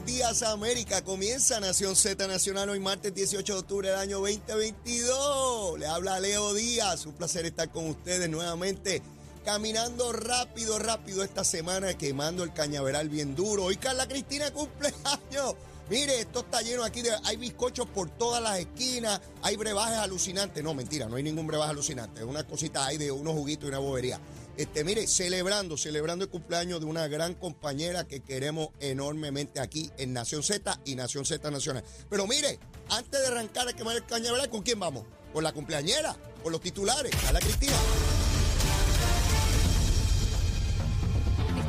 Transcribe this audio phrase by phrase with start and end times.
[0.00, 1.02] buenos días América.
[1.02, 5.78] Comienza Nación Z Nacional hoy martes 18 de octubre del año 2022.
[5.78, 7.06] Le habla Leo Díaz.
[7.06, 9.02] Un placer estar con ustedes nuevamente.
[9.44, 13.64] Caminando rápido, rápido esta semana, quemando el cañaveral bien duro.
[13.64, 15.54] Hoy Carla Cristina cumpleaños.
[15.90, 17.10] Mire, esto está lleno aquí de.
[17.24, 20.62] Hay bizcochos por todas las esquinas, hay brebajes alucinantes.
[20.62, 22.20] No, mentira, no hay ningún brebaje alucinante.
[22.20, 24.20] Es una cosita hay de unos juguitos y una bobería.
[24.60, 30.12] Este, mire, celebrando, celebrando el cumpleaños de una gran compañera que queremos enormemente aquí en
[30.12, 31.82] Nación Z y Nación Z Nacional.
[32.10, 32.58] Pero mire,
[32.90, 35.06] antes de arrancar a quemar el cañaveral, ¿con quién vamos?
[35.32, 37.72] Con la cumpleañera, con los titulares, a la Cristina.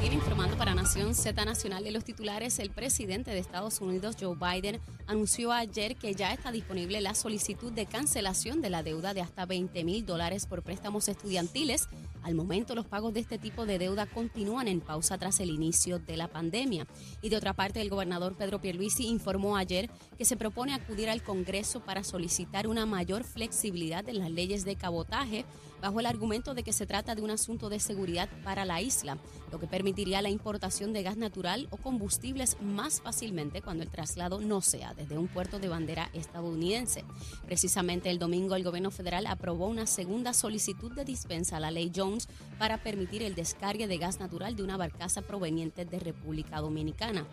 [0.10, 4.82] Informando para Nación Z Nacional de los titulares, el presidente de Estados Unidos, Joe Biden,
[5.06, 9.46] anunció ayer que ya está disponible la solicitud de cancelación de la deuda de hasta
[9.46, 11.88] 20 mil dólares por préstamos estudiantiles.
[12.24, 16.00] Al momento, los pagos de este tipo de deuda continúan en pausa tras el inicio
[16.00, 16.88] de la pandemia.
[17.22, 21.24] Y de otra parte, el gobernador Pedro Pierluisi informó ayer que se propone acudir al
[21.24, 25.46] Congreso para solicitar una mayor flexibilidad en las leyes de cabotaje
[25.82, 29.18] bajo el argumento de que se trata de un asunto de seguridad para la isla,
[29.52, 34.40] lo que permitiría la importación de gas natural o combustibles más fácilmente cuando el traslado
[34.40, 37.04] no sea desde un puerto de bandera estadounidense.
[37.46, 41.92] Precisamente el domingo el gobierno federal aprobó una segunda solicitud de dispensa a la ley
[41.94, 47.26] Jones para permitir el descargue de gas natural de una barcaza proveniente de República Dominicana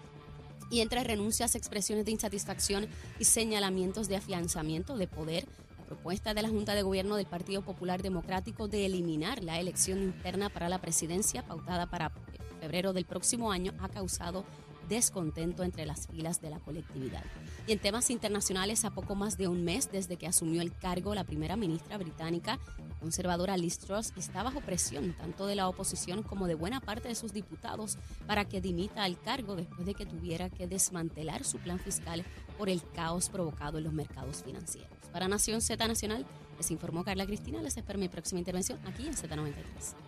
[0.71, 2.87] y entre renuncias, expresiones de insatisfacción
[3.19, 5.47] y señalamientos de afianzamiento de poder,
[5.89, 10.51] propuesta de la Junta de Gobierno del Partido Popular Democrático de eliminar la elección interna
[10.51, 12.13] para la presidencia pautada para
[12.61, 14.45] febrero del próximo año ha causado
[14.89, 17.23] descontento entre las filas de la colectividad.
[17.67, 21.15] Y en temas internacionales, a poco más de un mes desde que asumió el cargo
[21.15, 22.59] la primera ministra británica,
[23.01, 27.15] conservadora Liz Truss, está bajo presión tanto de la oposición como de buena parte de
[27.15, 31.79] sus diputados para que dimita al cargo después de que tuviera que desmantelar su plan
[31.79, 32.25] fiscal
[32.57, 34.91] por el caos provocado en los mercados financieros.
[35.13, 36.27] Para Nación Z Nacional,
[36.57, 37.63] les informó Carla Cristina.
[37.63, 40.08] Les espero mi próxima intervención aquí en Z93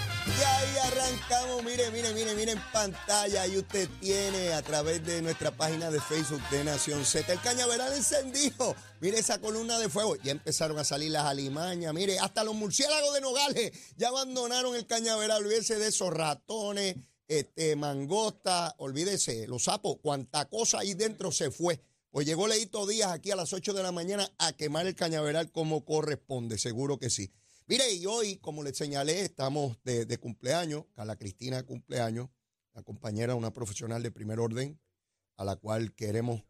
[0.27, 5.21] Y ahí arrancamos, mire, mire, mire, mire en pantalla, ahí usted tiene a través de
[5.21, 8.75] nuestra página de Facebook de Nación Z el cañaveral encendido.
[8.99, 13.13] Mire esa columna de fuego, ya empezaron a salir las alimañas, mire, hasta los murciélagos
[13.13, 19.97] de Nogales ya abandonaron el cañaveral, olvídese de esos ratones, este, mangosta, olvídese, los sapos,
[20.01, 21.81] cuanta cosa ahí dentro se fue.
[22.11, 25.49] Pues llegó Leito Díaz aquí a las 8 de la mañana a quemar el cañaveral
[25.49, 27.31] como corresponde, seguro que sí.
[27.71, 32.27] Mire, y hoy, como les señalé, estamos de, cumpleaños, Carla Cristina cumpleaños,
[32.73, 34.77] la compañera, una profesional de primer orden,
[35.37, 36.43] a la cual queremos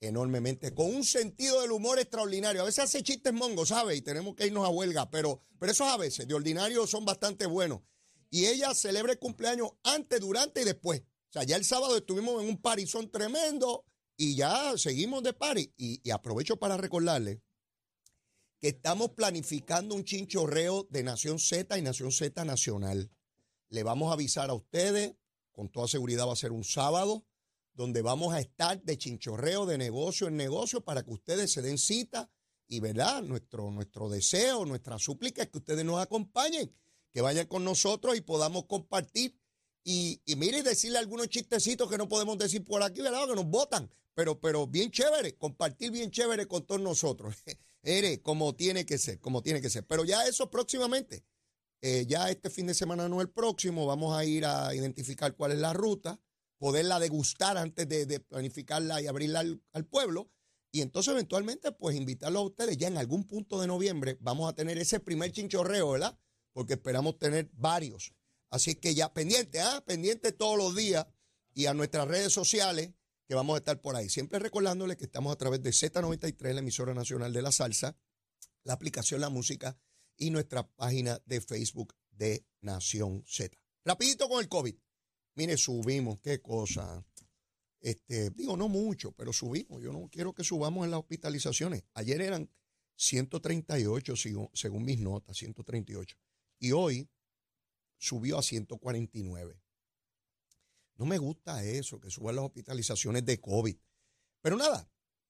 [0.00, 2.60] enormemente, con un sentido del humor extraordinario.
[2.60, 3.96] A veces hace chistes mongos, ¿sabe?
[3.96, 7.46] Y tenemos que irnos a huelga, pero, pero esos a veces, de ordinario, son bastante
[7.46, 7.80] buenos.
[8.28, 11.00] Y ella celebra el cumpleaños antes, durante y después.
[11.00, 13.86] O sea, ya el sábado estuvimos en un parizón tremendo
[14.18, 15.72] y ya seguimos de party.
[15.78, 17.40] y aprovecho para recordarle
[18.60, 23.10] que estamos planificando un chinchorreo de Nación Z y Nación Z Nacional.
[23.68, 25.14] Le vamos a avisar a ustedes,
[25.52, 27.26] con toda seguridad va a ser un sábado,
[27.74, 31.78] donde vamos a estar de chinchorreo, de negocio en negocio, para que ustedes se den
[31.78, 32.30] cita
[32.68, 33.22] y, ¿verdad?
[33.22, 36.74] Nuestro, nuestro deseo, nuestra súplica es que ustedes nos acompañen,
[37.12, 39.38] que vayan con nosotros y podamos compartir.
[39.84, 43.28] Y, y mire, decirle algunos chistecitos que no podemos decir por aquí, ¿verdad?
[43.28, 47.36] Que nos votan, pero, pero bien chévere, compartir bien chévere con todos nosotros.
[47.86, 49.86] Ere, como tiene que ser, como tiene que ser.
[49.86, 51.24] Pero ya eso próximamente,
[51.80, 55.52] eh, ya este fin de semana no el próximo, vamos a ir a identificar cuál
[55.52, 56.20] es la ruta,
[56.58, 60.32] poderla degustar antes de, planificarla y abrirla al, pueblo.
[60.72, 64.54] Y entonces eventualmente, pues invitarlos a ustedes ya en algún punto de noviembre, vamos a
[64.54, 66.18] tener ese primer chinchorreo, ¿verdad?
[66.52, 68.12] Porque esperamos tener varios.
[68.50, 69.84] Así que ya pendiente, ¿ah?
[69.86, 71.06] Pendiente todos los días
[71.54, 72.90] y a nuestras redes sociales
[73.26, 74.08] que vamos a estar por ahí.
[74.08, 77.96] Siempre recordándoles que estamos a través de Z93, la emisora nacional de la salsa,
[78.64, 79.78] la aplicación La Música
[80.16, 83.56] y nuestra página de Facebook de Nación Z.
[83.84, 84.74] Rapidito con el COVID.
[85.34, 87.04] Mire, subimos, qué cosa.
[87.80, 89.82] Este, digo, no mucho, pero subimos.
[89.82, 91.84] Yo no quiero que subamos en las hospitalizaciones.
[91.94, 92.50] Ayer eran
[92.96, 94.14] 138,
[94.54, 96.16] según mis notas, 138.
[96.58, 97.08] Y hoy
[97.98, 99.60] subió a 149.
[100.96, 103.76] No me gusta eso, que suban las hospitalizaciones de COVID.
[104.40, 104.88] Pero nada,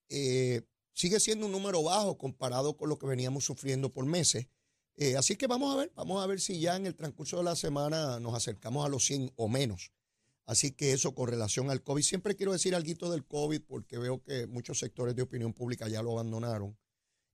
[0.09, 0.61] eh,
[0.93, 4.47] sigue siendo un número bajo comparado con lo que veníamos sufriendo por meses.
[4.95, 7.43] Eh, así que vamos a ver, vamos a ver si ya en el transcurso de
[7.43, 9.91] la semana nos acercamos a los 100 o menos.
[10.45, 12.01] Así que eso con relación al COVID.
[12.01, 16.01] Siempre quiero decir algo del COVID porque veo que muchos sectores de opinión pública ya
[16.01, 16.77] lo abandonaron.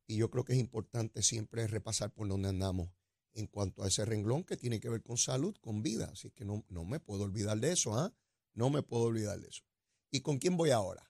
[0.08, 2.90] Y yo creo que es importante siempre repasar por dónde andamos
[3.34, 6.10] en cuanto a ese renglón que tiene que ver con salud, con vida.
[6.12, 8.14] Así que no, no me puedo olvidar de eso, ¿ah?
[8.54, 9.64] No me puedo olvidar de eso.
[10.12, 11.10] ¿Y con quién voy ahora?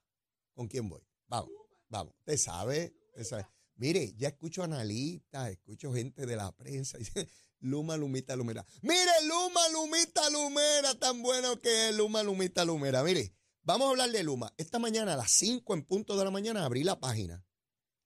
[0.53, 1.01] ¿Con quién voy?
[1.27, 1.51] Vamos,
[1.89, 2.13] vamos.
[2.19, 3.47] Usted sabe, sabe.
[3.75, 6.97] Mire, ya escucho analistas, escucho gente de la prensa,
[7.59, 8.65] Luma, Lumita, Lumera.
[8.81, 13.03] Mire, Luma, Lumita, Lumera, tan bueno que es Luma, Lumita, Lumera.
[13.03, 14.53] Mire, vamos a hablar de Luma.
[14.57, 17.45] Esta mañana a las 5 en punto de la mañana abrí la página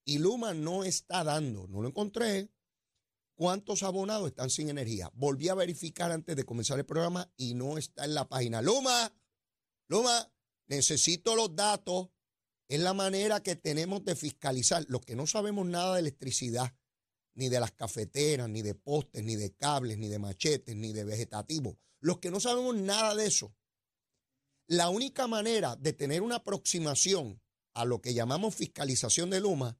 [0.04, 2.50] y Luma no está dando, no lo encontré,
[3.34, 5.10] cuántos abonados están sin energía.
[5.14, 8.62] Volví a verificar antes de comenzar el programa y no está en la página.
[8.62, 9.12] Luma,
[9.88, 10.30] Luma,
[10.66, 12.08] necesito los datos
[12.68, 14.84] es la manera que tenemos de fiscalizar.
[14.88, 16.74] Los que no sabemos nada de electricidad,
[17.34, 21.04] ni de las cafeteras, ni de postes, ni de cables, ni de machetes, ni de
[21.04, 23.54] vegetativos, los que no sabemos nada de eso,
[24.66, 27.40] la única manera de tener una aproximación
[27.74, 29.78] a lo que llamamos fiscalización de Luma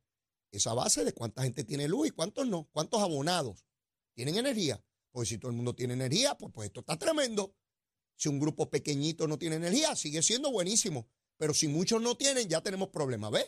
[0.50, 3.66] es a base de cuánta gente tiene luz y cuántos no, cuántos abonados
[4.14, 4.82] tienen energía.
[5.11, 7.54] Pues si todo el mundo tiene energía, pues, pues esto está tremendo.
[8.18, 11.06] Si un grupo pequeñito no tiene energía, sigue siendo buenísimo.
[11.36, 13.46] Pero si muchos no tienen, ya tenemos problemas, ¿ves?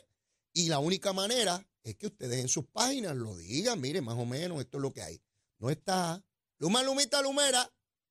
[0.52, 4.24] Y la única manera es que ustedes en sus páginas lo digan, mire, más o
[4.24, 5.20] menos esto es lo que hay.
[5.58, 6.24] No está.
[6.58, 7.68] Luma, Lumita, Lumera,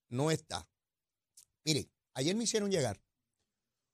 [0.09, 0.69] no está.
[1.63, 3.01] Mire, ayer me hicieron llegar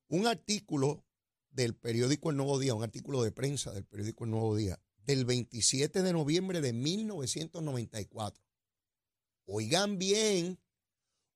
[0.07, 1.05] un artículo
[1.51, 5.23] del periódico El Nuevo Día, un artículo de prensa del periódico El Nuevo Día, del
[5.25, 8.43] 27 de noviembre de 1994.
[9.45, 10.59] Oigan bien,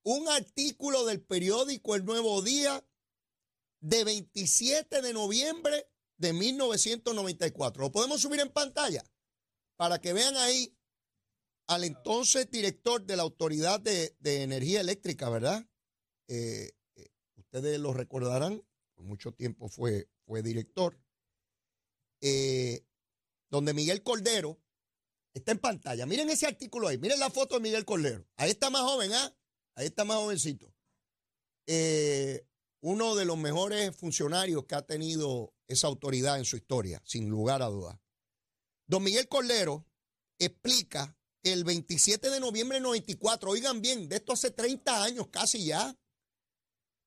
[0.03, 2.83] un artículo del periódico El Nuevo Día
[3.81, 5.87] de 27 de noviembre
[6.17, 7.81] de 1994.
[7.81, 9.03] Lo podemos subir en pantalla
[9.77, 10.75] para que vean ahí
[11.67, 15.65] al entonces director de la Autoridad de, Energía Eléctrica, ¿verdad?
[16.27, 18.63] Eh, eh, ustedes lo recordarán,
[18.95, 20.99] por mucho tiempo fue, fue director,
[22.21, 22.83] eh,
[23.49, 24.59] donde Miguel Cordero
[25.33, 26.05] está en pantalla.
[26.05, 28.27] Miren ese artículo ahí, miren la foto de Miguel Cordero.
[28.35, 29.38] Ahí está más joven, ¿ah?
[29.79, 30.75] Ahí está más jovencito.
[31.65, 32.45] Eh,
[32.81, 37.61] uno de los mejores funcionarios que ha tenido esa autoridad en su historia, sin lugar
[37.61, 37.97] a dudas.
[38.87, 39.87] Don Miguel Cordero
[40.37, 45.67] explica el 27 de noviembre de 94, oigan bien, de esto hace 30 años casi
[45.67, 45.97] ya,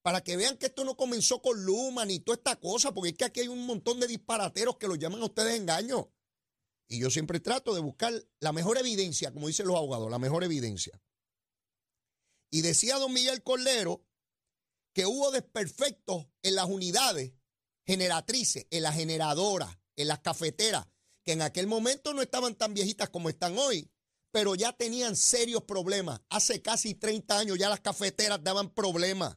[0.01, 3.17] para que vean que esto no comenzó con Luma ni toda esta cosa, porque es
[3.17, 6.11] que aquí hay un montón de disparateros que lo llaman a ustedes engaño.
[6.87, 10.43] Y yo siempre trato de buscar la mejor evidencia, como dicen los abogados, la mejor
[10.43, 10.99] evidencia.
[12.53, 14.05] Y decía don Miguel Cordero
[14.93, 17.33] que hubo desperfectos en las unidades
[17.83, 20.85] generatrices, en las generadoras, en las cafeteras,
[21.23, 23.89] que en aquel momento no estaban tan viejitas como están hoy,
[24.29, 26.21] pero ya tenían serios problemas.
[26.29, 29.35] Hace casi 30 años ya las cafeteras daban problemas.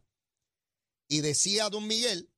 [1.08, 2.30] Y decía don Miguel,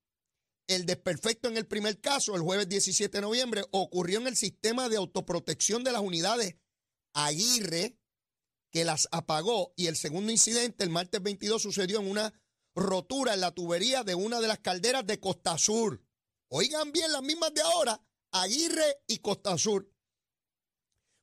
[0.67, 4.87] el desperfecto en el primer caso, el jueves 17 de noviembre, ocurrió en el sistema
[4.87, 6.55] de autoprotección de las unidades
[7.13, 7.98] Aguirre,
[8.71, 12.33] que las apagó, y el segundo incidente, el martes 22, sucedió en una
[12.75, 16.03] rotura en la tubería de una de las calderas de Costa Sur.
[16.49, 18.01] Oigan bien las mismas de ahora,
[18.31, 19.91] Aguirre y Costa Sur.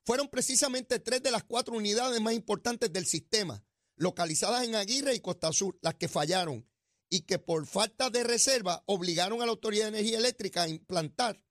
[0.05, 3.65] Fueron precisamente tres de las cuatro unidades más importantes del sistema,
[3.97, 6.69] localizadas en Aguirre y Costa Sur, las que fallaron
[7.09, 11.43] y que por falta de reserva obligaron a la Autoridad de Energía Eléctrica a implantar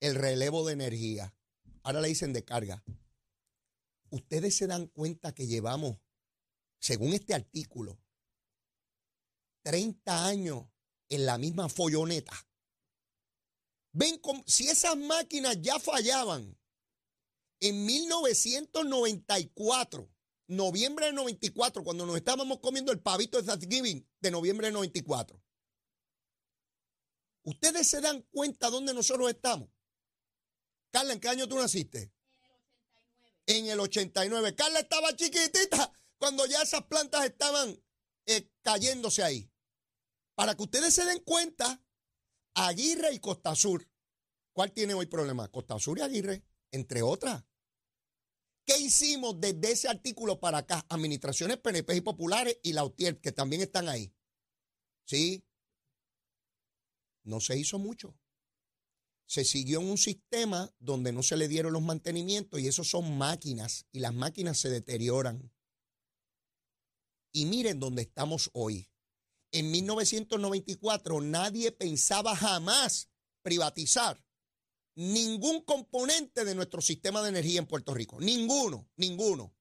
[0.00, 1.34] el relevo de energía.
[1.82, 2.84] Ahora le dicen de carga.
[4.10, 5.98] Ustedes se dan cuenta que llevamos,
[6.80, 8.00] según este artículo,
[9.62, 10.66] 30 años
[11.08, 12.32] en la misma folloneta.
[13.92, 16.58] Ven, si esas máquinas ya fallaban
[17.60, 20.10] en 1994,
[20.46, 25.42] noviembre de 94, cuando nos estábamos comiendo el pavito de Thanksgiving de noviembre de 94.
[27.42, 29.68] ¿Ustedes se dan cuenta dónde nosotros estamos?
[30.90, 32.12] Carla, ¿en qué año tú naciste?
[33.48, 34.38] En el 89.
[34.38, 34.54] En el 89.
[34.54, 37.82] Carla estaba chiquitita cuando ya esas plantas estaban
[38.26, 39.50] eh, cayéndose ahí.
[40.34, 41.82] Para que ustedes se den cuenta,
[42.54, 43.88] Aguirre y Costa Sur.
[44.52, 45.48] ¿Cuál tiene hoy problema?
[45.48, 47.44] Costa Sur y Aguirre, entre otras.
[48.66, 50.84] ¿Qué hicimos desde ese artículo para acá?
[50.90, 54.14] Administraciones PNP y populares y la UTIER, que también están ahí.
[55.06, 55.42] Sí.
[57.24, 58.14] No se hizo mucho.
[59.28, 63.16] Se siguió en un sistema donde no se le dieron los mantenimientos y esos son
[63.16, 65.52] máquinas y las máquinas se deterioran.
[67.30, 68.90] Y miren dónde estamos hoy
[69.52, 73.08] en 1994 nadie pensaba jamás
[73.42, 74.22] privatizar
[74.94, 78.20] ningún componente de nuestro sistema de energía en Puerto Rico.
[78.20, 79.54] Ninguno, ninguno.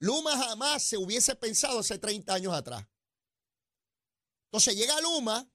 [0.00, 2.86] Luma jamás se hubiese pensado hace 30 años atrás.
[4.46, 5.48] Entonces llega Luma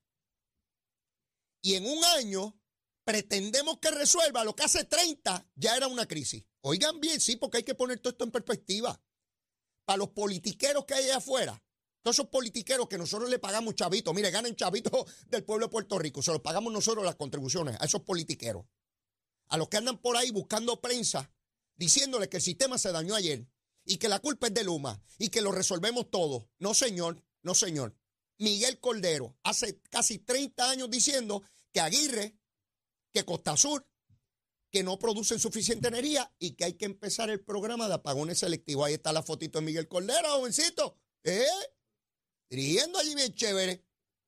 [1.61, 2.58] y en un año
[3.09, 6.45] pretendemos que resuelva lo que hace 30 ya era una crisis.
[6.61, 9.01] Oigan bien, sí, porque hay que poner todo esto en perspectiva.
[9.83, 11.59] Para los politiqueros que hay allá afuera,
[12.03, 15.97] todos esos politiqueros que nosotros le pagamos chavitos, mire, ganan chavitos del pueblo de Puerto
[15.97, 18.67] Rico, se los pagamos nosotros las contribuciones a esos politiqueros.
[19.47, 21.31] A los que andan por ahí buscando prensa,
[21.75, 23.47] diciéndole que el sistema se dañó ayer
[23.85, 26.47] y que la culpa es de Luma y que lo resolvemos todo.
[26.59, 27.97] No, señor, no, señor.
[28.37, 31.41] Miguel Cordero hace casi 30 años diciendo
[31.73, 32.38] que Aguirre,
[33.11, 33.87] que Costa Sur,
[34.71, 38.85] que no producen suficiente energía y que hay que empezar el programa de apagones selectivos.
[38.85, 40.97] Ahí está la fotito de Miguel Cordero, jovencito.
[41.23, 41.45] ¿Eh?
[42.49, 43.85] dirigiendo allí bien chévere,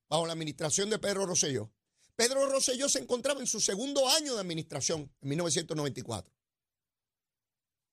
[0.08, 1.72] bajo la administración de Pedro Rosselló.
[2.14, 6.32] Pedro Rosselló se encontraba en su segundo año de administración, en 1994.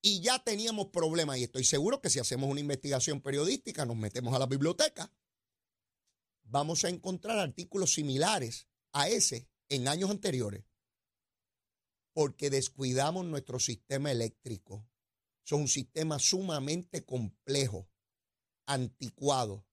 [0.02, 4.34] Y ya teníamos problemas, y estoy seguro que si hacemos una investigación periodística, nos metemos
[4.34, 5.12] a la biblioteca,
[6.44, 10.64] vamos a encontrar artículos similares a ese en años anteriores,
[12.12, 14.86] porque descuidamos nuestro sistema eléctrico.
[15.44, 17.88] Es un sistema sumamente complejo,
[18.66, 19.66] anticuado,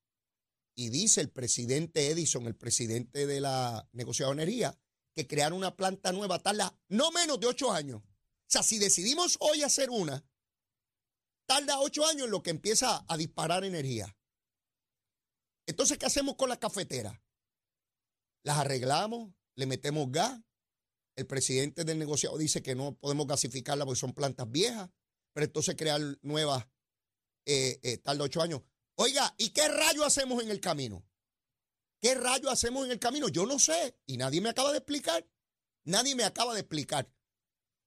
[0.80, 4.80] y dice el presidente Edison, el presidente de la energía,
[5.16, 8.04] que crear una planta nueva tarda no menos de ocho años.
[8.04, 10.24] O sea, si decidimos hoy hacer una,
[11.48, 14.16] tarda ocho años en lo que empieza a disparar energía.
[15.66, 17.20] Entonces, ¿qué hacemos con las cafeteras?
[18.44, 20.40] Las arreglamos, le metemos gas.
[21.18, 24.92] El presidente del negociado dice que no podemos gasificarlas porque son plantas viejas,
[25.34, 26.68] pero entonces crear nuevas
[27.46, 28.62] eh, eh, tarda ocho años.
[28.96, 31.04] Oiga, ¿y qué rayo hacemos en el camino?
[32.00, 33.30] ¿Qué rayo hacemos en el camino?
[33.30, 35.28] Yo no sé y nadie me acaba de explicar.
[35.86, 37.12] Nadie me acaba de explicar.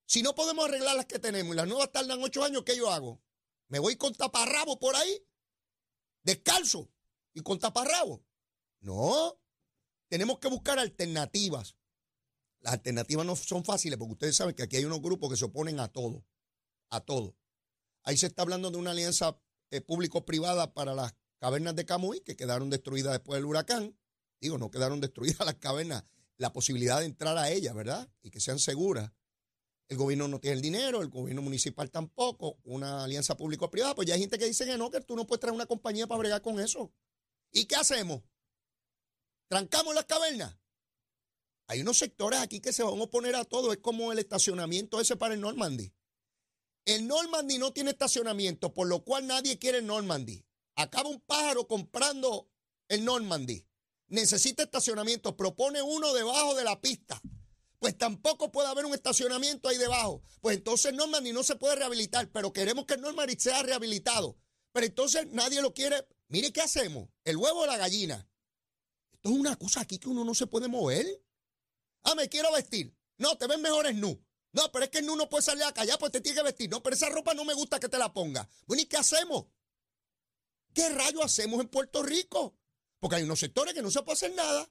[0.07, 2.91] Si no podemos arreglar las que tenemos y las nuevas tardan ocho años, ¿qué yo
[2.91, 3.23] hago?
[3.69, 5.25] ¿Me voy con taparrabo por ahí?
[6.25, 6.91] ¿Descalzo?
[7.33, 8.25] ¿Y con taparrabo?
[8.81, 9.41] No.
[10.09, 11.77] Tenemos que buscar alternativas.
[12.61, 15.47] Las alternativas no son fáciles porque ustedes saben que aquí hay unos grupos que se
[15.47, 16.25] oponen a todo.
[16.91, 17.37] A todo.
[18.03, 19.39] Ahí se está hablando de una alianza
[19.71, 23.97] eh, público-privada para las cavernas de Camuy, que quedaron destruidas después del huracán.
[24.41, 26.05] Digo, no quedaron destruidas las cavernas,
[26.37, 28.11] la posibilidad de entrar a ellas, ¿verdad?
[28.23, 29.11] Y que sean seguras.
[29.89, 33.95] El gobierno no tiene el dinero, el gobierno municipal tampoco, una alianza público-privada.
[33.95, 36.07] Pues ya hay gente que dice que no, que tú no puedes traer una compañía
[36.07, 36.93] para bregar con eso.
[37.51, 38.23] ¿Y qué hacemos?
[39.49, 40.57] ¿Trancamos las cavernas?
[41.71, 43.73] Hay unos sectores aquí que se van a oponer a todo.
[43.73, 45.95] Es como el estacionamiento ese para el Normandy.
[46.85, 50.45] El Normandy no tiene estacionamiento, por lo cual nadie quiere el Normandy.
[50.75, 52.51] Acaba un pájaro comprando
[52.89, 53.69] el Normandy.
[54.09, 55.37] Necesita estacionamiento.
[55.37, 57.23] Propone uno debajo de la pista.
[57.79, 60.25] Pues tampoco puede haber un estacionamiento ahí debajo.
[60.41, 64.37] Pues entonces el Normandy no se puede rehabilitar, pero queremos que el Normandy sea rehabilitado.
[64.73, 66.05] Pero entonces nadie lo quiere.
[66.27, 67.11] Mire qué hacemos.
[67.23, 68.29] El huevo o la gallina.
[69.13, 71.07] Esto es una cosa aquí que uno no se puede mover.
[72.03, 72.95] Ah, me quiero vestir.
[73.19, 74.21] No, te ves mejor en nu.
[74.53, 76.71] No, pero es que el no puede salir a callar, pues te tiene que vestir.
[76.71, 78.49] No, pero esa ropa no me gusta que te la ponga.
[78.67, 79.47] Bueno, ¿y qué hacemos?
[80.75, 82.57] ¿Qué rayo hacemos en Puerto Rico?
[82.99, 84.69] Porque hay unos sectores que no se puede hacer nada.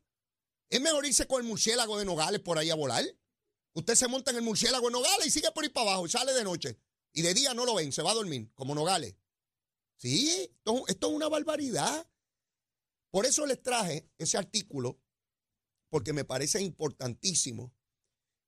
[0.69, 3.03] Es mejor irse con el murciélago de Nogales por ahí a volar.
[3.73, 6.09] Usted se monta en el murciélago de Nogales y sigue por ahí para abajo y
[6.09, 6.77] sale de noche.
[7.13, 9.15] Y de día no lo ven, se va a dormir, como Nogales.
[9.97, 10.51] Sí,
[10.87, 12.07] esto es una barbaridad.
[13.09, 14.99] Por eso les traje ese artículo,
[15.89, 17.73] porque me parece importantísimo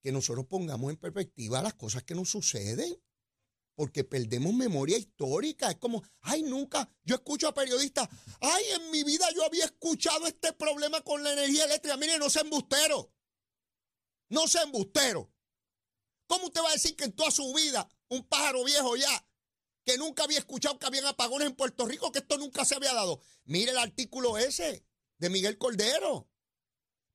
[0.01, 3.01] que nosotros pongamos en perspectiva las cosas que nos suceden.
[3.73, 5.71] Porque perdemos memoria histórica.
[5.71, 6.89] Es como, ay, nunca.
[7.03, 8.09] Yo escucho a periodistas,
[8.41, 11.97] ay, en mi vida yo había escuchado este problema con la energía eléctrica.
[11.97, 13.13] Mire, no sea embustero.
[14.29, 15.31] No sea embustero.
[16.27, 19.27] ¿Cómo usted va a decir que en toda su vida, un pájaro viejo ya,
[19.83, 22.93] que nunca había escuchado que habían apagones en Puerto Rico, que esto nunca se había
[22.93, 23.19] dado?
[23.45, 24.85] Mire el artículo ese
[25.17, 26.30] de Miguel Cordero.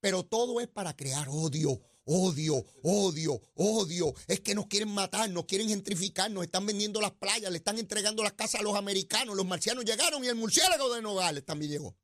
[0.00, 4.14] Pero todo es para crear odio, Odio, odio, odio.
[4.28, 7.78] Es que nos quieren matar, nos quieren gentrificar, nos están vendiendo las playas, le están
[7.78, 9.36] entregando las casas a los americanos.
[9.36, 11.96] Los marcianos llegaron y el murciélago de Nogales también llegó.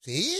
[0.00, 0.36] ¿Sí?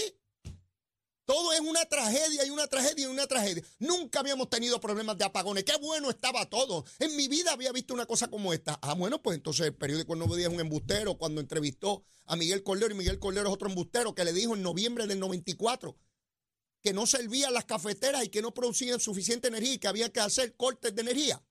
[1.25, 3.63] Todo es una tragedia y una tragedia y una tragedia.
[3.79, 5.63] Nunca habíamos tenido problemas de apagones.
[5.63, 6.85] Qué bueno estaba todo.
[6.99, 8.77] En mi vida había visto una cosa como esta.
[8.83, 12.65] Ah, bueno, pues entonces el periódico No Día es un embustero cuando entrevistó a Miguel
[12.65, 15.97] Cordero y Miguel Cordero es otro embustero que le dijo en noviembre del 94
[16.83, 20.21] que no servían las cafeteras y que no producían suficiente energía y que había que
[20.21, 21.43] hacer cortes de energía.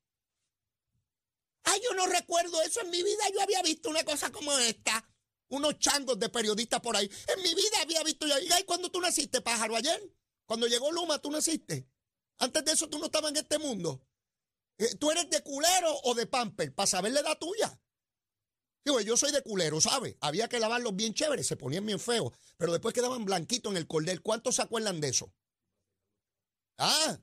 [1.63, 3.23] Ay, yo no recuerdo eso en mi vida.
[3.33, 5.07] Yo había visto una cosa como esta.
[5.50, 7.09] Unos changos de periodistas por ahí.
[7.27, 8.35] En mi vida había visto yo.
[8.39, 9.75] ¿Y cuando tú naciste, pájaro?
[9.75, 10.01] Ayer.
[10.45, 11.88] Cuando llegó Luma, tú naciste.
[12.39, 14.01] Antes de eso, tú no estabas en este mundo.
[14.77, 16.73] Eh, ¿Tú eres de culero o de pamper?
[16.73, 17.79] Para saber la edad tuya.
[18.83, 20.15] Digo, yo soy de culero, ¿sabes?
[20.21, 23.88] Había que lavarlos bien chéveres, se ponían bien feos, pero después quedaban blanquitos en el
[23.88, 24.21] cordel.
[24.21, 25.33] ¿Cuántos se acuerdan de eso?
[26.77, 27.19] Ah,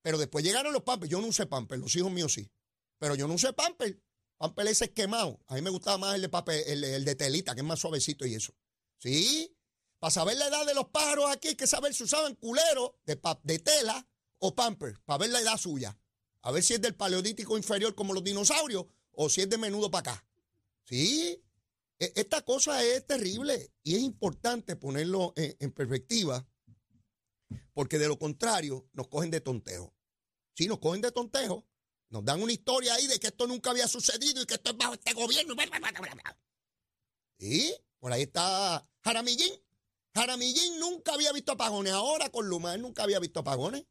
[0.00, 1.10] pero después llegaron los pampers.
[1.10, 2.50] Yo no usé pamper, los hijos míos sí.
[2.98, 4.00] Pero yo no usé pamper.
[4.38, 5.40] Pamper ese es quemado.
[5.48, 8.24] A mí me gustaba más el de papel, el, de telita, que es más suavecito
[8.24, 8.54] y eso.
[8.98, 9.54] ¿Sí?
[9.98, 13.20] Para saber la edad de los pájaros aquí, hay que saber si usaban culero de,
[13.42, 14.06] de tela
[14.38, 15.98] o pamper, para ver la edad suya.
[16.42, 19.90] A ver si es del paleolítico inferior como los dinosaurios o si es de menudo
[19.90, 20.25] para acá.
[20.86, 21.42] ¿Sí?
[21.98, 26.46] E- Esta cosa es terrible y es importante ponerlo en, perspectiva
[27.72, 29.94] porque de lo contrario nos cogen de tontejo.
[30.54, 31.66] Sí, nos cogen de tontejo,
[32.08, 34.76] nos dan una historia ahí de que esto nunca había sucedido y que esto es
[34.76, 35.54] bajo este gobierno.
[37.38, 39.52] Y por ahí está Jaramillín.
[40.14, 41.92] Jaramillín nunca había visto apagones.
[41.92, 43.84] Ahora con Luma él nunca había visto apagones.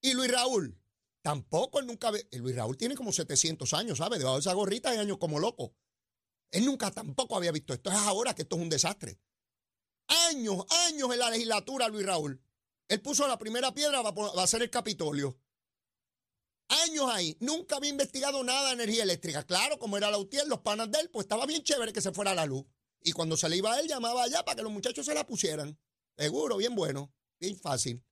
[0.00, 0.76] Y Luis Raúl
[1.22, 2.22] tampoco, él nunca había.
[2.32, 4.18] Luis Raúl tiene como 700 años, ¿sabe?
[4.18, 5.76] Debajo de esa gorrita hay años como loco.
[6.52, 7.90] Él nunca tampoco había visto esto.
[7.90, 9.18] Es ahora que esto es un desastre.
[10.30, 12.40] Años, años en la legislatura, Luis Raúl.
[12.88, 15.40] Él puso la primera piedra, va a, hacer el Capitolio.
[16.68, 17.36] Años ahí.
[17.40, 19.44] Nunca había investigado nada de energía eléctrica.
[19.46, 22.12] Claro, como era la UTIER, los panas de él, pues estaba bien chévere que se
[22.12, 22.64] fuera la luz.
[23.00, 25.26] Y cuando se le iba a él, llamaba allá para que los muchachos se la
[25.26, 25.78] pusieran.
[26.16, 28.04] Seguro, bien bueno, bien fácil.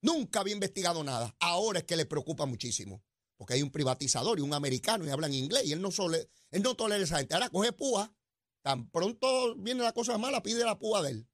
[0.00, 1.34] Nunca había investigado nada.
[1.40, 3.02] Ahora es que le preocupa muchísimo.
[3.38, 6.62] Porque hay un privatizador y un americano y hablan inglés y él no, sole, él
[6.62, 7.34] no tolera esa gente.
[7.34, 8.12] Ahora coge púa.
[8.60, 11.28] Tan pronto viene la cosa mala, pide la púa de él.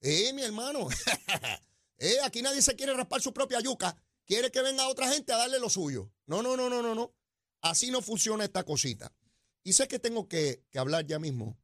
[0.00, 0.88] Eh, mi hermano.
[1.98, 3.96] eh, aquí nadie se quiere raspar su propia yuca.
[4.24, 6.10] Quiere que venga otra gente a darle lo suyo.
[6.26, 7.14] No, no, no, no, no, no.
[7.60, 9.14] Así no funciona esta cosita.
[9.62, 11.58] Y sé que tengo que, hablar ya mismo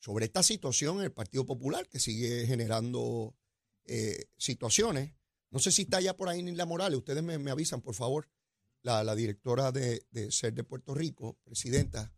[0.00, 3.34] sobre esta situación en el Partido Popular que sigue generando
[3.84, 5.14] eh, situaciones.
[5.54, 6.98] No sé si está ya por ahí Nila Morales.
[6.98, 8.28] Ustedes me, avisan, por favor.
[8.82, 12.12] La, directora de, de SER de Puerto Rico, presidenta.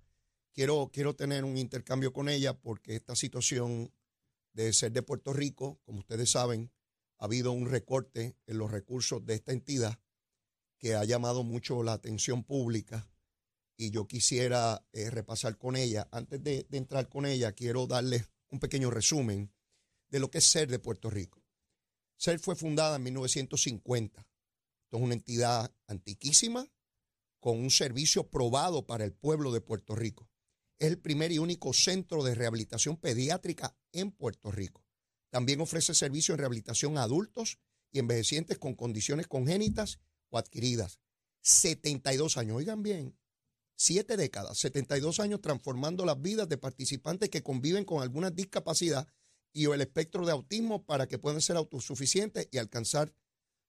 [0.54, 3.92] Quiero, quiero tener un intercambio con ella porque esta situación
[4.54, 6.72] de SER de Puerto Rico, como ustedes saben,
[7.18, 10.00] ha habido un recorte en los recursos de esta entidad
[10.78, 13.06] que ha llamado mucho la atención pública
[13.76, 16.08] y yo quisiera eh, repasar con ella.
[16.10, 19.52] Antes de, de entrar con ella, quiero darles un pequeño resumen
[20.08, 21.45] de lo que es SER de Puerto Rico.
[22.16, 24.20] SER fue fundada en 1950.
[24.20, 26.66] Esto es una entidad antiquísima
[27.40, 30.28] con un servicio probado para el pueblo de Puerto Rico.
[30.78, 34.84] Es el primer y único centro de rehabilitación pediátrica en Puerto Rico.
[35.30, 37.58] También ofrece servicio en rehabilitación a adultos
[37.92, 40.00] y envejecientes con condiciones congénitas
[40.30, 41.00] o adquiridas.
[41.42, 43.16] 72 años, oigan bien,
[43.76, 49.06] siete décadas, 72 años transformando las vidas de participantes que conviven con alguna discapacidad
[49.56, 53.12] y el espectro de autismo para que puedan ser autosuficientes y alcanzar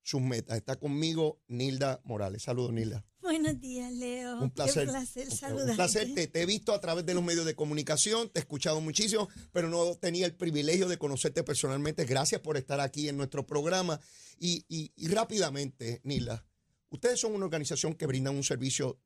[0.03, 0.57] sus metas.
[0.57, 2.43] Está conmigo Nilda Morales.
[2.43, 3.05] Saludos, Nilda.
[3.21, 4.41] Buenos días, Leo.
[4.41, 4.85] Un placer.
[4.85, 5.71] Qué placer saludarte.
[5.71, 6.13] Un placer.
[6.13, 9.27] Te, te he visto a través de los medios de comunicación, te he escuchado muchísimo,
[9.51, 12.05] pero no tenía el privilegio de conocerte personalmente.
[12.05, 13.99] Gracias por estar aquí en nuestro programa.
[14.39, 16.45] Y, y- y rápidamente, Nila,
[16.89, 18.99] ustedes son una organización que brinda un servicio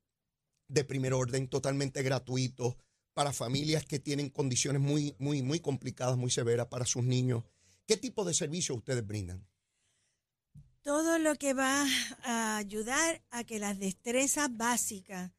[0.68, 2.78] de primer orden totalmente gratuito
[3.14, 7.44] para familias que tienen condiciones muy, muy, muy complicadas, muy severas para sus niños.
[7.86, 9.46] ¿Qué tipo de servicio ustedes brindan?
[10.82, 11.86] Todo lo que va
[12.24, 15.32] a ayudar a que las destrezas básicas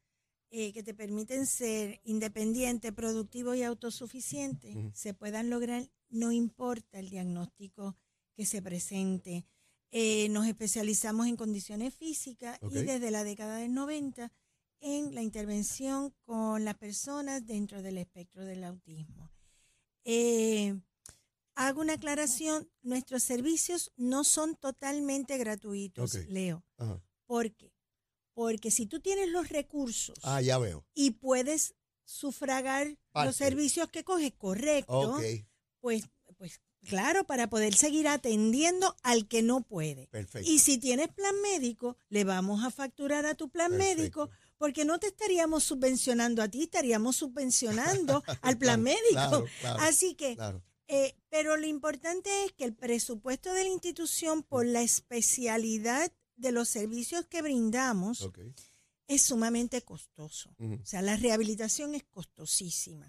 [0.51, 7.09] eh, que te permiten ser independiente, productivo y autosuficiente se puedan lograr, no importa el
[7.09, 7.97] diagnóstico
[8.35, 9.47] que se presente.
[9.89, 14.31] Eh, nos especializamos en condiciones físicas y desde la década del 90
[14.83, 19.31] en la intervención con las personas dentro del espectro del autismo.
[20.03, 20.77] Eh,
[21.55, 26.15] hago una aclaración, nuestros servicios no son totalmente gratuitos.
[26.27, 26.63] Leo.
[26.77, 27.01] Ajá.
[27.25, 27.71] ¿Por qué?
[28.33, 30.85] Porque si tú tienes los recursos Ah, ya veo.
[30.93, 33.27] y puedes sufragar Parte.
[33.27, 35.19] los servicios que coges, correcto,
[35.79, 40.07] pues, pues claro, para poder seguir atendiendo al que no puede.
[40.07, 40.49] perfecto.
[40.49, 44.01] Y si tienes plan médico, le vamos a facturar a tu plan Perfecto.
[44.01, 44.29] médico
[44.63, 49.11] porque no te estaríamos subvencionando a ti, estaríamos subvencionando al plan médico.
[49.11, 50.63] claro, claro, Así que, Claro.
[50.87, 56.53] eh, pero lo importante es que el presupuesto de la institución por la especialidad de
[56.53, 58.29] los servicios que brindamos
[59.09, 60.55] es sumamente costoso.
[60.57, 63.05] O sea, la rehabilitación es costosísima.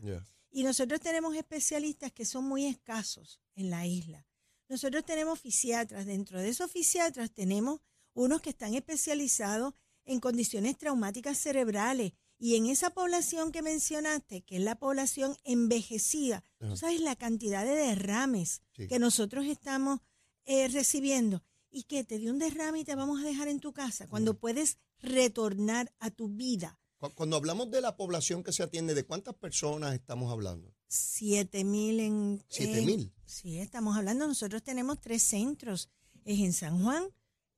[0.51, 4.27] Y nosotros tenemos especialistas que son muy escasos en la isla.
[4.69, 6.05] Nosotros tenemos fisiatras.
[6.05, 7.81] Dentro de esos fisiatras tenemos
[8.13, 12.13] unos que están especializados en condiciones traumáticas cerebrales.
[12.39, 16.71] Y en esa población que mencionaste, que es la población envejecida, Ajá.
[16.71, 18.89] tú sabes la cantidad de derrames Sí.
[18.89, 20.01] que nosotros estamos
[20.45, 21.43] eh, recibiendo.
[21.71, 24.39] Y que te dio un derrame y te vamos a dejar en tu casa cuando
[24.39, 29.05] puedes retornar a tu vida Cu- Cuando hablamos de la población que se atiende, ¿de
[29.05, 30.73] cuántas personas estamos hablando?
[30.87, 32.45] Siete mil en...
[32.49, 33.13] ¿Siete en- mil?
[33.27, 35.89] Sí, estamos hablando, nosotros tenemos tres centros,
[36.25, 37.05] es en San Juan,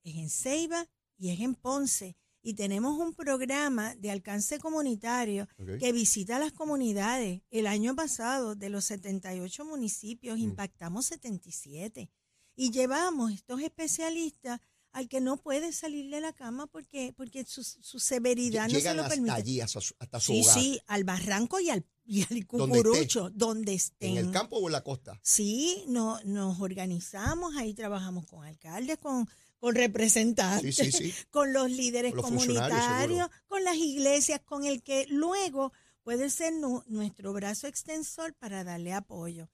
[0.02, 0.86] es en Ceiba
[1.18, 2.16] y es en Ponce.
[2.48, 5.48] Y tenemos un programa de alcance comunitario
[5.80, 7.42] que visita las comunidades.
[7.50, 12.08] El año pasado, de los 78 municipios, impactamos 77.
[12.54, 14.60] Y llevamos estos especialistas
[14.92, 18.76] al que no puede salir de la cama porque, porque su, su severidad no se
[18.76, 19.34] Llegan lo hasta permite.
[19.34, 20.54] allí, hasta su, hasta su Sí, hogar.
[20.60, 22.88] sí, al barranco y al, y al Donde esté.
[22.88, 24.16] cucurucho, donde estén.
[24.16, 25.18] ¿En el campo o en la costa?
[25.22, 31.14] Sí, no, nos organizamos, ahí trabajamos con alcaldes, con, con representantes, Sí, sí, sí.
[31.30, 36.30] con los líderes Con los funcionarios, comunitarios, con las iglesias, con el que luego puede
[36.30, 39.48] ser nu- nuestro brazo extensor para darle apoyo.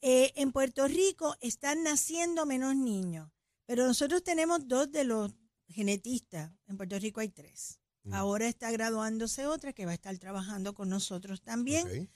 [0.00, 3.30] Eh, en Puerto Rico están naciendo menos niños,
[3.66, 5.32] pero nosotros tenemos dos de los
[5.68, 6.52] genetistas.
[6.66, 7.80] En Puerto Rico hay tres.
[8.04, 8.12] Mm.
[8.14, 12.10] Ahora está graduándose otra que va a estar trabajando con nosotros también.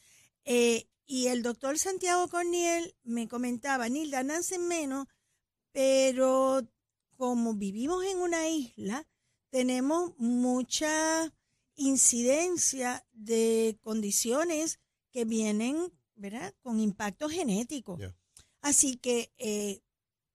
[0.45, 5.07] Eh, y el doctor Santiago Corniel me comentaba, Nilda, nacen menos,
[5.73, 6.67] pero
[7.19, 9.07] como vivimos en una isla,
[9.51, 11.35] tenemos mucha
[11.75, 14.79] incidencia de condiciones
[15.11, 17.99] que vienen, ¿verdad?, con impacto genético.
[18.61, 19.83] Así que eh,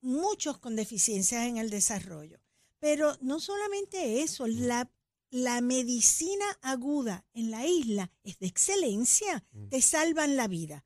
[0.02, 2.40] muchos con deficiencias en el desarrollo.
[2.80, 4.92] Pero no solamente eso, la,
[5.30, 9.70] la medicina aguda en la isla es de excelencia, Mm.
[9.70, 10.86] te salvan la vida.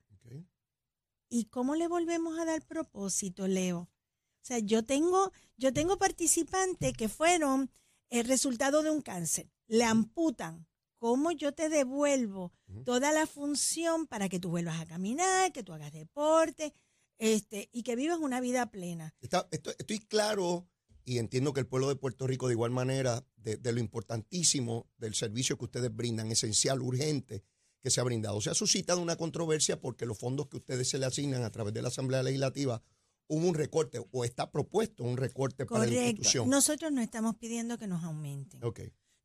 [1.29, 3.79] ¿Y cómo le volvemos a dar propósito, Leo?
[3.79, 7.71] O sea, yo tengo, yo tengo participantes que fueron
[8.09, 10.67] el resultado de un cáncer, le amputan.
[10.99, 12.51] ¿Cómo yo te devuelvo
[12.83, 16.73] toda la función para que tú vuelvas a caminar, que tú hagas deporte,
[17.19, 19.13] este, y que vivas una vida plena?
[19.21, 20.67] Está- estoy, estoy claro
[21.05, 24.89] y entiendo que el pueblo de Puerto Rico, de igual manera, de, de lo importantísimo
[24.97, 27.43] del servicio que ustedes brindan, esencial, urgente,
[27.81, 28.41] que se ha brindado.
[28.41, 31.73] Se ha suscitado una controversia porque los fondos que ustedes se le asignan a través
[31.75, 32.81] de la Asamblea Legislativa
[33.27, 36.49] hubo un recorte o está propuesto un recorte para la institución.
[36.49, 38.61] Nosotros no estamos pidiendo que nos aumenten.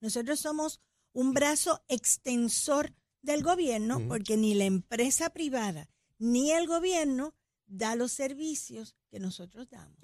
[0.00, 0.80] Nosotros somos
[1.12, 5.88] un brazo extensor del gobierno porque ni la empresa privada
[6.18, 7.34] ni el gobierno
[7.66, 9.98] da los servicios que nosotros damos.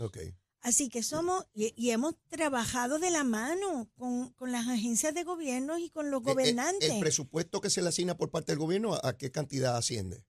[0.60, 5.22] Así que somos y, y hemos trabajado de la mano con, con las agencias de
[5.22, 6.90] gobierno y con los Eh, eh, gobernantes.
[6.90, 10.24] El, presupuesto que se le asigna por parte del gobierno, ¿a, a qué cantidad asciende?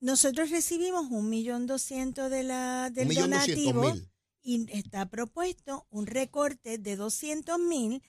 [0.00, 3.94] Nosotros recibimos un millón doscientos de la, del donativo
[4.42, 8.02] y está propuesto un recorte de 200 mil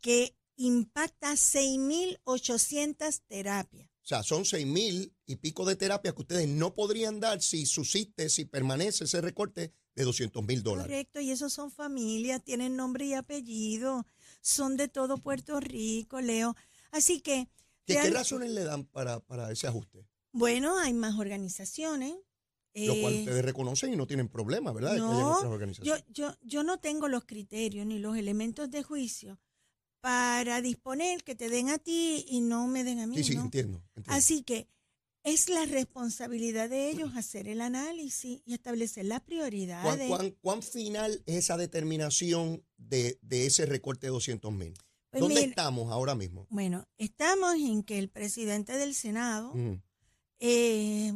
[0.00, 3.88] que impacta 6.800 terapias.
[4.02, 7.66] O sea, son seis mil y pico de terapias que ustedes no podrían dar si
[7.66, 10.90] subsiste, si permanece ese recorte de 200 mil dólares.
[10.90, 14.06] Correcto, y esos son familias, tienen nombre y apellido,
[14.40, 16.56] son de todo Puerto Rico, Leo.
[16.90, 17.50] Así que,
[17.84, 20.07] ¿Qué, qué razones le dan para, para ese ajuste?
[20.32, 22.14] Bueno, hay más organizaciones.
[22.74, 24.92] Lo cual eh, ustedes reconocen y no tienen problema, ¿verdad?
[24.92, 26.04] que no, otras yo, organizaciones.
[26.08, 29.40] yo, yo no tengo los criterios ni los elementos de juicio
[30.00, 33.16] para disponer que te den a ti y no me den a mí.
[33.16, 33.42] sí, sí, ¿no?
[33.42, 33.82] entiendo.
[33.96, 34.12] entiendo.
[34.16, 34.68] Así que
[35.24, 40.08] es la responsabilidad de ellos hacer el análisis y establecer las ¿Cuán, prioridades.
[40.08, 44.74] cuán- cuán final es esa determinación de, de ese recorte de 200 mil?
[45.10, 46.46] Pues ¿Dónde mira, estamos ahora mismo?
[46.50, 49.82] Bueno, estamos en que el presidente del Senado, Mm,
[50.40, 51.12] eh,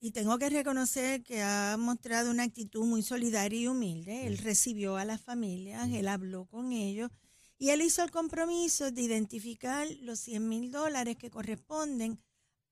[0.00, 4.96] y tengo que reconocer que ha mostrado una actitud muy solidaria y humilde, él recibió
[4.96, 7.10] a las familias, él habló con ellos
[7.58, 12.18] y él hizo el compromiso de identificar los 100 mil dólares que corresponden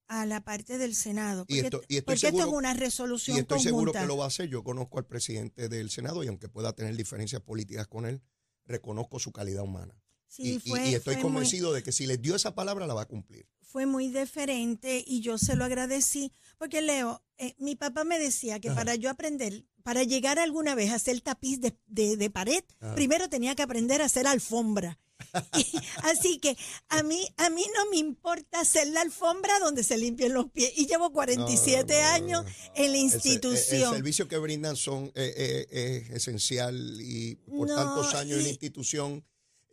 [0.07, 1.47] a la parte del Senado.
[1.49, 4.05] Y Porque, esto- y estoy porque esto es seguro- una Y resolución estoy seguro que
[4.07, 4.51] lo va a hacer.
[4.51, 8.21] Yo conozco al presidente del Senado y aunque pueda tener diferencias políticas con él,
[8.67, 9.95] reconozco su calidad humana.
[10.35, 12.55] Sí, y, y- fue- y estoy fue muy- convencido de que si les dio esa
[12.55, 13.47] palabra, la va a cumplir.
[13.63, 18.61] fue muy deferente y yo se lo agradecí, porque Leo, eh, mi papá me decía
[18.61, 18.77] que Ajá.
[18.77, 22.95] para yo aprender, para llegar alguna vez a hacer tapiz de, de- de pared, Ajá.
[22.95, 24.99] primero tenía que aprender a hacer alfombra.
[25.57, 25.67] Y-
[26.05, 26.57] así que
[26.89, 30.73] a mí, a mí no me importa hacer la alfombra donde se limpien los pies.
[30.77, 32.45] Y llevo 47 No, no, no, años
[32.77, 33.95] en la El se- El, institución.
[33.95, 39.25] servicio que brindan son eh, eh, es esencial y por tantos años en la institución,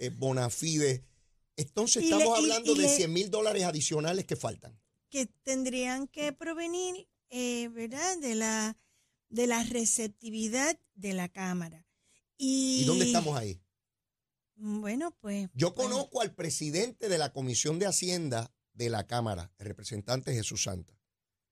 [0.01, 1.05] eh, bona fide.
[1.55, 4.79] Entonces Y le- estamos y- hablando y de le- 100 mil dólares adicionales que faltan.
[5.09, 8.17] que tendrían que provenir, eh, ¿verdad?
[8.19, 8.77] De la,
[9.29, 11.85] de la receptividad de la Cámara.
[12.37, 13.61] Y, ¿Y dónde estamos ahí?
[14.55, 15.49] Bueno, pues.
[15.53, 20.33] Yo pues, conozco al presidente de la Comisión de Hacienda de la Cámara, el representante
[20.33, 20.97] Jesús Santa.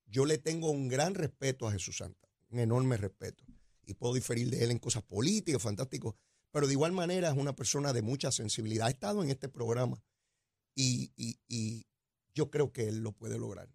[0.06, 3.44] Yo le tengo un gran respeto a Jesús Santa, un enorme respeto.
[3.86, 6.16] Y puedo diferir de él en cosas políticas, fantástico.
[6.52, 8.88] Pero de igual manera es una persona de mucha sensibilidad.
[8.88, 10.02] Ha estado en este programa
[10.76, 11.86] y, y- y
[12.34, 13.70] yo creo que él lo puede lograr.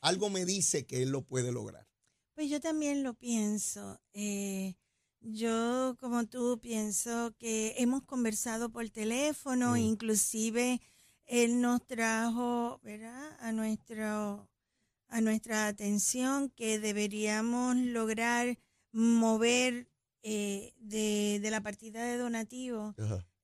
[0.00, 1.86] Algo me dice que él lo puede lograr.
[2.34, 4.00] Pues yo también lo pienso.
[4.12, 4.74] Eh,
[5.20, 9.76] yo, como tú, pienso que hemos conversado por teléfono, Mm.
[9.78, 10.80] inclusive
[11.24, 13.36] él nos trajo, ¿verdad?
[13.40, 14.48] A nuestro,
[15.08, 18.58] a nuestra atención que deberíamos lograr
[18.92, 19.88] mover
[20.28, 22.96] eh, de, de la partida de donativo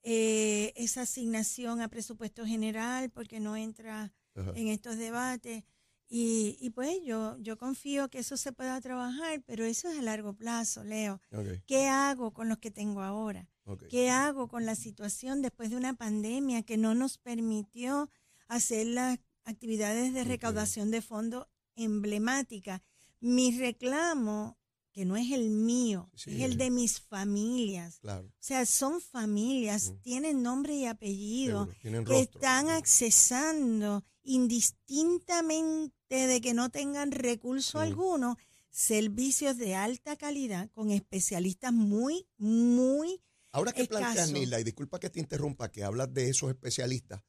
[0.03, 4.13] eh, esa asignación a presupuesto general porque no entra
[4.57, 5.63] en estos debates.
[6.09, 10.03] Y, y pues yo, yo confío que eso se pueda trabajar, pero eso es a
[10.03, 11.21] largo plazo, Leo.
[11.67, 13.49] ¿Qué hago con los que tengo ahora?
[13.89, 18.11] ¿Qué hago con la situación después de una pandemia que no nos permitió
[18.49, 22.81] hacer las actividades de recaudación de fondos emblemáticas?
[23.21, 24.59] Mi reclamo,
[24.93, 27.99] que no es el mío, Sí, es el de mis familias.
[28.01, 28.29] Claro.
[28.29, 29.97] O sea, son familias, Mm.
[30.03, 32.05] tienen nombre y apellido, seguro.
[32.05, 37.83] Que están accesando indistintamente de que no tengan recurso Mm.
[37.83, 38.37] alguno,
[38.71, 43.21] servicios de alta calidad con especialistas muy, muy
[43.55, 44.33] Ahora que planteas.
[44.33, 47.23] Nila, y disculpa que te interrumpa, que hablas de esos especialistas,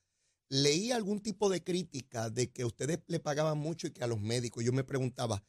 [0.48, 4.22] leí algún tipo de crítica de que ustedes le pagaban mucho y que a los
[4.22, 5.44] médicos, yo me preguntaba,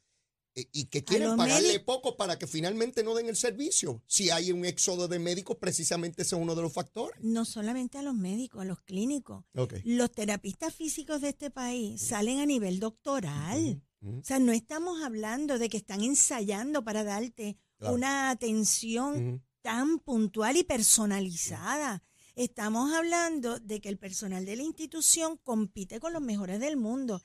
[0.54, 4.02] y que quieren pagarle poco para que finalmente no den el servicio.
[4.06, 7.16] Si hay un éxodo de médicos, precisamente ese es uno de los factores.
[7.22, 9.44] no solamente a los médicos, a los clínicos.
[9.84, 13.82] Los terapistas físicos de este país salen a nivel doctoral.
[14.02, 17.94] O sea, no estamos hablando de que están ensayando para darte Claro.
[17.96, 22.02] una atención tan puntual y personalizada.
[22.36, 27.22] Estamos hablando de que el personal de la institución compite con los mejores del mundo.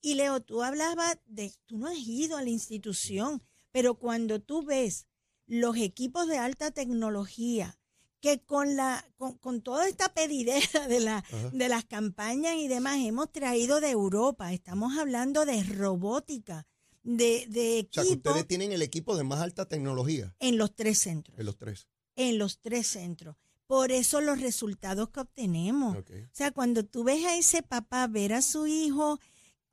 [0.00, 4.62] Y Leo, tú hablabas de, tú no has ido a la institución, pero cuando tú
[4.62, 5.06] ves
[5.46, 7.78] los equipos de alta tecnología,
[8.20, 12.98] que con la con, con toda esta pedidera de la de las campañas y demás
[13.00, 16.66] hemos traído de Europa, estamos hablando de robótica,
[17.02, 20.74] de, de O sea, que ustedes tienen el equipo de más alta tecnología en los
[20.74, 21.86] tres centros de los tres.
[22.16, 23.36] en los tres centros.
[23.66, 25.96] Por eso los resultados que obtenemos.
[25.96, 29.18] O sea, cuando tú ves a ese papá ver a su hijo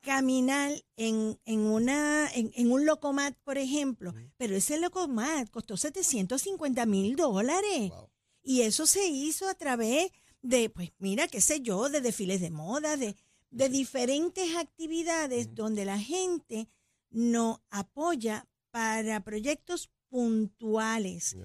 [0.03, 6.85] caminar en, en, una, en, en un locomat, por ejemplo, pero ese locomat costó 750
[6.85, 7.89] mil dólares.
[7.89, 8.09] Wow.
[8.43, 10.11] Y eso se hizo a través
[10.41, 13.15] de, pues mira, qué sé yo, de desfiles de moda, de,
[13.49, 16.67] de diferentes actividades donde la gente
[17.09, 21.37] nos apoya para proyectos puntuales.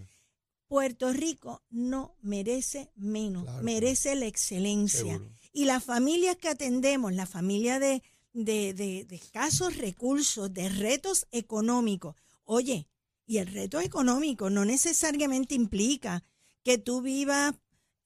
[0.67, 5.15] Puerto Rico no merece menos, Claro merece la excelencia.
[5.15, 5.31] Seguro.
[5.53, 11.27] Y las familias que atendemos, la familia de, de, de- de escasos recursos, de retos
[11.33, 12.15] económicos,
[12.45, 12.87] oye,
[13.27, 16.25] y el reto económico no necesariamente implica
[16.63, 17.55] que tú vivas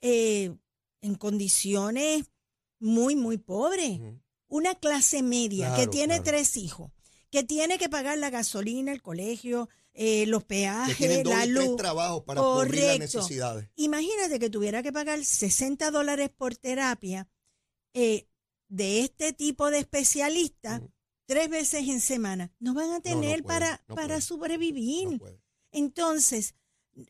[0.00, 0.52] eh,
[1.00, 2.24] en condiciones
[2.80, 4.00] muy, muy pobres.
[4.48, 6.24] Una clase media que tiene claro.
[6.24, 6.90] tres hijos,
[7.30, 11.46] que tiene que pagar la gasolina, el colegio, eh, los Que peajes, tienen dos la
[11.46, 11.76] luz.
[11.76, 12.98] trabajos para cubrir las Correcto.
[13.18, 13.68] necesidades.
[13.76, 17.28] Imagínate que tuviera que pagar 60 dólares por terapia
[17.94, 18.26] eh,
[18.72, 20.80] de este tipo de especialistas
[21.26, 22.50] tres veces en semana.
[22.58, 24.20] No van a no tener puede, para, no para puede.
[24.22, 25.20] sobrevivir.
[25.72, 26.54] Entonces,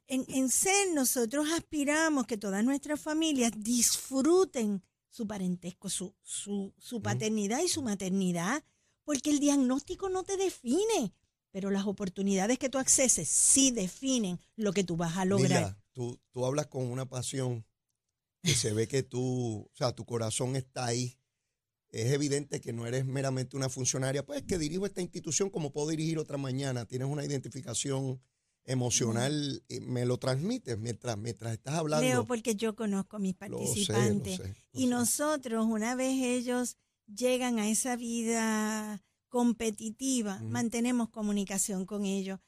[0.08, 7.00] en, en ser nosotros aspiramos que todas nuestras familias disfruten su parentesco, su, su, su
[7.00, 8.64] paternidad y su maternidad,
[9.04, 11.14] porque el diagnóstico no te define,
[11.52, 15.62] pero las oportunidades que tú acceses sí definen lo que tú vas a lograr.
[15.64, 17.64] Mira, tú, tú hablas con una pasión
[18.42, 21.16] que se ve que tú, o sea, tu corazón está ahí.
[21.92, 25.88] Es evidente que no eres meramente una funcionaria, pues que dirijo esta institución como puedo
[25.88, 26.86] dirigir otra mañana.
[26.86, 28.20] Tienes una identificación
[28.64, 32.06] emocional, y me lo transmites mientras, mientras estás hablando.
[32.06, 34.36] Leo, porque yo conozco a mis Lo sé, lo participantes.
[34.36, 34.86] sé, lo y sé.
[34.88, 36.76] nosotros, una vez ellos
[37.06, 42.38] llegan a esa vida competitiva, mantenemos comunicación con ellos.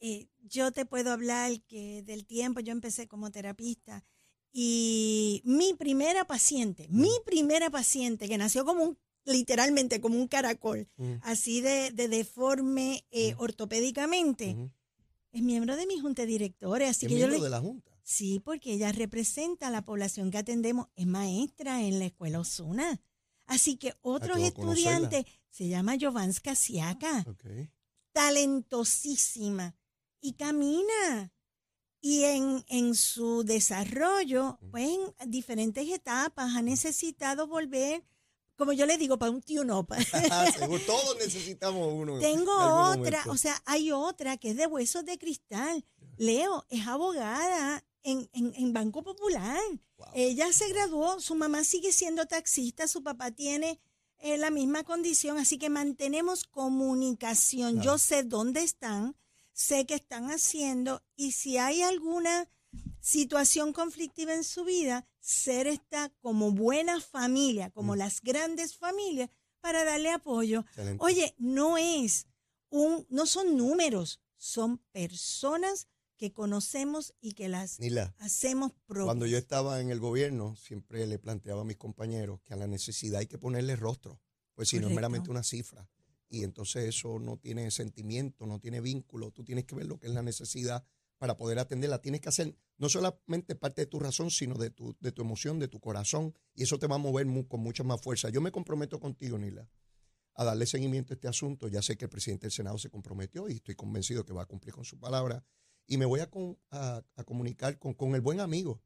[0.00, 4.04] Eh, yo te puedo hablar que del tiempo, yo empecé como terapista
[4.52, 10.88] y mi primera paciente, mi primera paciente que nació como un, literalmente como un caracol,
[10.96, 13.44] Ujú, así de, de deforme eh, Ujú.
[13.44, 14.56] ortopédicamente,
[15.32, 17.60] es miembro de mi junta de directores, así Es que yo miembro le, de la
[17.60, 17.92] Junta.
[18.02, 23.00] Sí, porque ella representa a la población que atendemos, es maestra en la escuela Osuna.
[23.44, 25.08] Así que otros puedo conocerla.
[25.08, 27.44] estudiantes, se llama Jovanska Siaka, Ok.
[28.12, 29.76] talentosísima
[30.20, 31.32] y camina.
[32.00, 38.04] Y en, en su desarrollo, pues en diferentes etapas, ha necesitado volver,
[38.56, 39.88] como yo le digo, para un tune-up.
[40.86, 42.14] Todos necesitamos uno.
[42.16, 43.30] en Tengo otra, momento.
[43.32, 45.84] o sea, hay otra que es de huesos de cristal.
[46.16, 49.58] Leo es abogada en, en- en Banco Popular.
[49.96, 50.06] Wow.
[50.14, 53.80] Ella se graduó, su mamá sigue siendo taxista, su papá tiene
[54.20, 57.74] eh, la misma condición, así que mantenemos comunicación.
[57.74, 57.84] Claro.
[57.92, 59.16] Yo sé dónde están,
[59.58, 62.48] sé qué están haciendo y si hay alguna
[63.00, 67.98] situación conflictiva en su vida, ser está como buena familia, como Mm.
[67.98, 70.60] las grandes familias, para darle apoyo.
[70.60, 71.04] Excelente.
[71.04, 72.26] Oye, no es
[72.70, 79.06] un, no son números, son personas que conocemos y que las Nila, hacemos propias.
[79.06, 82.66] cuando yo estaba en el gobierno, siempre le planteaba a mis compañeros que a la
[82.68, 84.20] necesidad hay que ponerle rostro,
[84.54, 85.88] pues si no es meramente una cifra.
[86.28, 89.30] Y entonces eso no tiene sentimiento, no tiene vínculo.
[89.30, 90.84] Tú tienes que ver lo que es la necesidad
[91.18, 92.00] para poder atenderla.
[92.00, 95.58] Tienes que hacer no solamente parte de tu razón, sino de tu, de tu emoción,
[95.58, 96.34] de tu corazón.
[96.54, 98.28] Y eso te va a mover con mucha más fuerza.
[98.30, 99.68] Yo me comprometo contigo, Nila,
[100.34, 101.66] a darle seguimiento a este asunto.
[101.68, 104.46] Ya sé que el presidente del Senado se comprometió y estoy convencido que va a
[104.46, 105.44] cumplir con su palabra.
[105.86, 108.82] Y me voy a, con- a comunicar con, con el buen amigo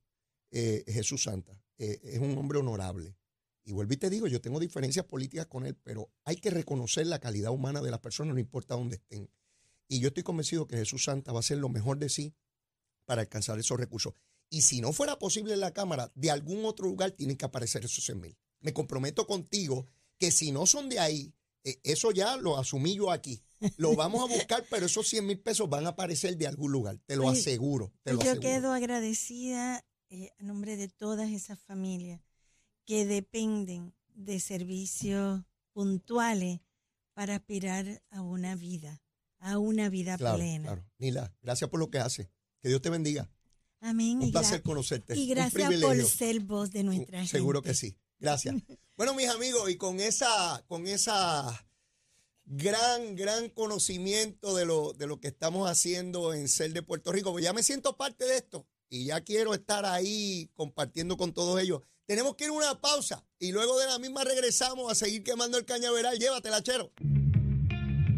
[0.52, 1.60] eh, Jesús Santa.
[1.78, 3.16] Eh, es un hombre honorable.
[3.64, 7.06] Y vuelvo y te digo, yo tengo diferencias políticas con él, pero hay que reconocer
[7.06, 9.30] la calidad humana de las personas, no importa dónde estén.
[9.88, 12.34] Y yo estoy convencido que Jesús Santa va a hacer lo mejor de sí
[13.04, 14.14] para alcanzar esos recursos.
[14.50, 17.84] Y si no fuera posible en la Cámara, de algún otro lugar tienen que aparecer
[17.84, 18.36] esos 100 mil.
[18.60, 19.86] Me comprometo contigo
[20.18, 23.42] que si no son de ahí, eh, eso ya lo asumí yo aquí.
[23.76, 26.98] Lo vamos a buscar, pero esos 100 mil pesos van a aparecer de algún lugar.
[27.06, 27.92] Te lo Oye, aseguro.
[28.02, 28.48] Te lo Pues yo aseguro.
[28.48, 32.20] quedo agradecida eh, a nombre de todas esas familias
[32.84, 35.42] que dependen de servicios
[35.72, 36.60] puntuales
[37.14, 39.02] para aspirar a una vida,
[39.38, 40.68] a una vida Claro, plena.
[40.68, 40.84] claro.
[40.98, 42.30] Nila, gracias por lo que hace.
[42.60, 43.30] Que Dios te bendiga.
[43.80, 44.18] Amén.
[44.18, 45.16] Un y, placer conocerte.
[45.18, 47.30] y gracias por ser voz de nuestra gente.
[47.38, 47.96] Seguro que sí.
[48.18, 48.54] Gracias.
[48.94, 51.66] Bueno, mis amigos, y con esa, con esa
[52.44, 57.32] gran, gran conocimiento de lo, de lo que estamos haciendo en Ser de Puerto Rico,
[57.32, 61.60] pues ya me siento parte de esto y ya quiero estar ahí compartiendo con todos
[61.60, 61.80] ellos.
[62.12, 65.56] Tenemos que ir a una pausa y luego de la misma regresamos a seguir quemando
[65.56, 66.18] el cañaveral.
[66.18, 66.92] Llévatela, chero.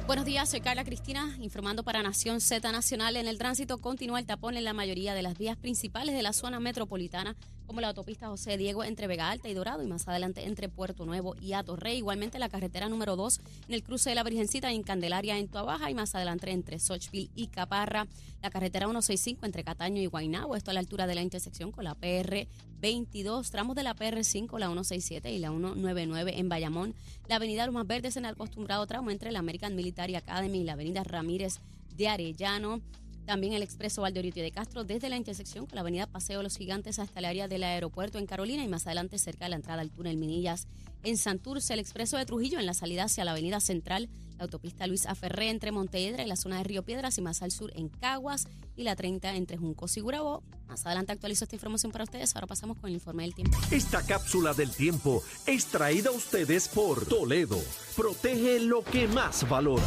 [0.09, 3.17] Buenos días, soy Carla Cristina, informando para Nación Z Nacional.
[3.17, 6.33] En el tránsito continúa el tapón en la mayoría de las vías principales de la
[6.33, 7.37] zona metropolitana,
[7.69, 11.05] como la autopista José Diego entre Vega Alta y Dorado y más adelante entre Puerto
[11.05, 11.99] Nuevo y Atorrey.
[11.99, 15.91] Igualmente la carretera número 2 en el cruce de la Virgencita en Candelaria en Tuabaja
[15.91, 18.07] y más adelante entre Sochville y Caparra.
[18.43, 21.85] La carretera 165 entre Cataño y Guaynabo, esto a la altura de la intersección con
[21.85, 22.49] la PR
[22.81, 26.95] 22, tramos de la PR5, la 167 y la 199 en Bayamón.
[27.29, 30.73] La avenida Los Verdes en el acostumbrado tramo entre la American Military Academy y la
[30.73, 31.61] avenida Ramírez
[31.95, 32.81] de Arellano.
[33.29, 36.57] También el expreso Valdeorito de Castro desde la intersección con la avenida Paseo de los
[36.57, 39.83] Gigantes hasta el área del aeropuerto en Carolina y más adelante cerca de la entrada
[39.83, 40.67] al túnel Minillas
[41.03, 44.87] en Santurce, el expreso de Trujillo en la salida hacia la avenida Central, la autopista
[44.87, 47.91] Luis Aferré entre Monteedra y la zona de Río Piedras y más al sur en
[47.91, 50.43] Caguas y la 30 entre Juncos y Gurabo.
[50.67, 52.35] Más adelante actualizo esta información para ustedes.
[52.35, 53.59] Ahora pasamos con el informe del tiempo.
[53.71, 57.61] Esta cápsula del tiempo es traída a ustedes por Toledo.
[57.95, 59.85] Protege lo que más valora.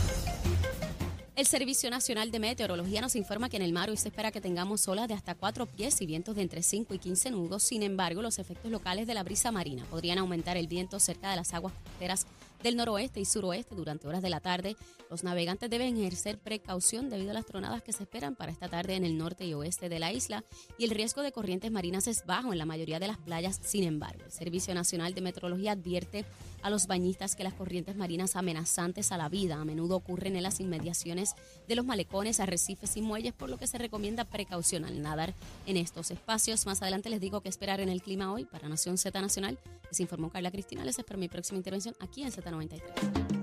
[1.42, 4.42] El Servicio Nacional de Meteorología nos informa que en el mar hoy se espera que
[4.42, 7.64] tengamos olas de hasta 4 pies y vientos de entre 5 y 15 nudos.
[7.64, 11.38] Sin embargo, los efectos locales de la brisa marina podrían aumentar el viento cerca de
[11.38, 12.28] las aguas costeras
[12.62, 14.76] del noroeste y suroeste durante horas de la tarde.
[15.12, 18.96] Los navegantes deben ejercer precaución debido a las tronadas que se esperan para esta tarde
[18.96, 20.46] en el norte y oeste de la isla
[20.78, 23.60] y el riesgo de corrientes marinas es bajo en la mayoría de las playas.
[23.62, 26.24] Sin embargo, el Servicio Nacional de Meteorología advierte
[26.62, 30.44] a los bañistas que las corrientes marinas amenazantes a la vida a menudo ocurren en
[30.44, 31.36] las inmediaciones
[31.68, 35.34] de los malecones, arrecifes y muelles, por lo que se recomienda precaución al nadar
[35.66, 36.66] en estos espacios.
[36.66, 39.60] Más adelante les digo qué esperar en el clima hoy para Nación Z Nacional.
[39.90, 40.86] Les informó Carla Cristina.
[40.86, 43.41] Les espero mi próxima intervención aquí en Z93.